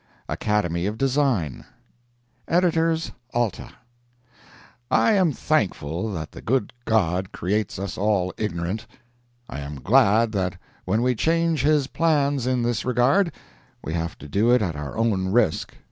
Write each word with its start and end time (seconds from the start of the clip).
ACADEMY 0.29 0.87
OF 0.87 0.97
DESIGN 0.97 1.63
EDITORS 2.47 3.11
ALTA: 3.35 3.71
I 4.89 5.11
am 5.11 5.31
thankful 5.31 6.11
that 6.13 6.31
the 6.31 6.41
good 6.41 6.73
God 6.85 7.31
creates 7.31 7.77
us 7.77 7.99
all 7.99 8.33
ignorant. 8.35 8.87
I 9.47 9.59
am 9.59 9.79
glad 9.79 10.31
that 10.31 10.57
when 10.85 11.03
we 11.03 11.13
change 11.13 11.61
His 11.61 11.85
plans 11.85 12.47
in 12.47 12.63
this 12.63 12.83
regard, 12.83 13.31
we 13.83 13.93
have 13.93 14.17
to 14.17 14.27
do 14.27 14.49
it 14.51 14.63
at 14.63 14.75
our 14.75 14.97
own 14.97 15.27
risk. 15.31 15.75